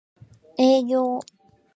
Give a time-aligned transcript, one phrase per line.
[0.57, 1.19] 営業